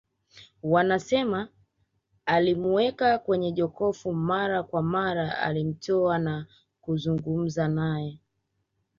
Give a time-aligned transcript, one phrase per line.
[0.63, 1.47] Wanasema
[2.25, 6.47] alimuweka kwenye jokofu mara kwa mara alimtoa na
[6.81, 8.19] kuzungumza naye